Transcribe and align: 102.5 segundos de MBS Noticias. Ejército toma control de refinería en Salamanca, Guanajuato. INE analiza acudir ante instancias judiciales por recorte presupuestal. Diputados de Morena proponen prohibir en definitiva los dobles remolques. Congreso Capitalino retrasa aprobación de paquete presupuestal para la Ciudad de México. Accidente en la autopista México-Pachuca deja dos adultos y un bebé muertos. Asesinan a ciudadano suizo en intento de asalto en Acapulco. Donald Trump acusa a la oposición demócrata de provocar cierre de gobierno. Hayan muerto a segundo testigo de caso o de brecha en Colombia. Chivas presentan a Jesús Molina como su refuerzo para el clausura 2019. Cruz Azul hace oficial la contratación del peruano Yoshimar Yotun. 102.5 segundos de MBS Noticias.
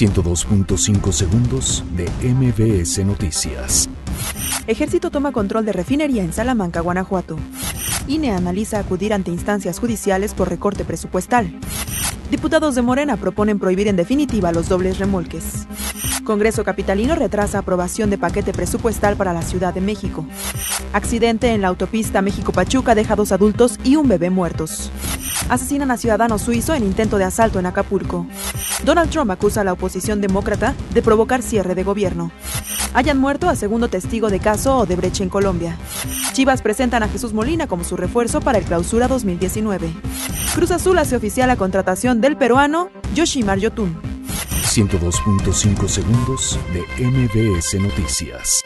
102.5 0.00 1.12
segundos 1.12 1.84
de 1.94 2.08
MBS 2.26 3.04
Noticias. 3.04 3.86
Ejército 4.66 5.10
toma 5.10 5.30
control 5.30 5.66
de 5.66 5.74
refinería 5.74 6.24
en 6.24 6.32
Salamanca, 6.32 6.80
Guanajuato. 6.80 7.36
INE 8.08 8.30
analiza 8.30 8.78
acudir 8.78 9.12
ante 9.12 9.30
instancias 9.30 9.78
judiciales 9.78 10.32
por 10.32 10.48
recorte 10.48 10.86
presupuestal. 10.86 11.52
Diputados 12.30 12.76
de 12.76 12.80
Morena 12.80 13.18
proponen 13.18 13.58
prohibir 13.58 13.88
en 13.88 13.96
definitiva 13.96 14.52
los 14.52 14.70
dobles 14.70 14.98
remolques. 14.98 15.66
Congreso 16.24 16.64
Capitalino 16.64 17.14
retrasa 17.14 17.58
aprobación 17.58 18.08
de 18.08 18.16
paquete 18.16 18.54
presupuestal 18.54 19.16
para 19.16 19.34
la 19.34 19.42
Ciudad 19.42 19.74
de 19.74 19.82
México. 19.82 20.24
Accidente 20.94 21.52
en 21.52 21.60
la 21.60 21.68
autopista 21.68 22.22
México-Pachuca 22.22 22.94
deja 22.94 23.16
dos 23.16 23.32
adultos 23.32 23.78
y 23.84 23.96
un 23.96 24.08
bebé 24.08 24.30
muertos. 24.30 24.90
Asesinan 25.50 25.90
a 25.90 25.96
ciudadano 25.96 26.38
suizo 26.38 26.74
en 26.74 26.84
intento 26.84 27.18
de 27.18 27.24
asalto 27.24 27.58
en 27.58 27.66
Acapulco. 27.66 28.24
Donald 28.84 29.10
Trump 29.10 29.32
acusa 29.32 29.62
a 29.62 29.64
la 29.64 29.72
oposición 29.72 30.20
demócrata 30.20 30.74
de 30.94 31.02
provocar 31.02 31.42
cierre 31.42 31.74
de 31.74 31.82
gobierno. 31.82 32.30
Hayan 32.94 33.18
muerto 33.18 33.48
a 33.48 33.56
segundo 33.56 33.88
testigo 33.88 34.30
de 34.30 34.38
caso 34.38 34.78
o 34.78 34.86
de 34.86 34.94
brecha 34.94 35.24
en 35.24 35.28
Colombia. 35.28 35.76
Chivas 36.32 36.62
presentan 36.62 37.02
a 37.02 37.08
Jesús 37.08 37.32
Molina 37.32 37.66
como 37.66 37.82
su 37.82 37.96
refuerzo 37.96 38.40
para 38.40 38.58
el 38.58 38.64
clausura 38.64 39.08
2019. 39.08 39.92
Cruz 40.54 40.70
Azul 40.70 40.96
hace 40.98 41.16
oficial 41.16 41.48
la 41.48 41.56
contratación 41.56 42.20
del 42.20 42.36
peruano 42.36 42.88
Yoshimar 43.16 43.58
Yotun. 43.58 44.00
102.5 44.62 45.88
segundos 45.88 46.58
de 46.72 47.04
MBS 47.04 47.74
Noticias. 47.80 48.62